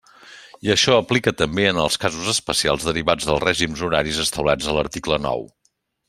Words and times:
I 0.67 0.71
això 0.75 0.93
aplica 1.01 1.33
també, 1.41 1.65
en 1.73 1.81
els 1.83 1.99
casos 2.05 2.31
especials 2.33 2.87
derivats 2.89 3.27
dels 3.31 3.43
règims 3.47 3.83
horaris 3.89 4.23
establerts 4.27 4.71
a 4.73 4.79
l'article 4.79 5.21
nou. 5.27 5.45